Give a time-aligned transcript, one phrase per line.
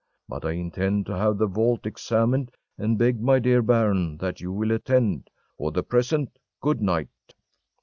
[0.27, 4.51] But I intend to have the vault examined, and beg, my dear baron, that you
[4.51, 5.29] will attend.
[5.59, 7.09] For the present, good night.